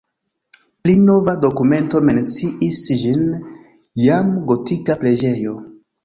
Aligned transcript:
Pli 0.85 0.93
nova 1.01 1.33
dokumento 1.41 1.99
menciis 2.07 2.79
ĝin 3.01 3.21
jam 4.05 4.31
gotika 4.53 4.97
preĝejo. 5.03 5.55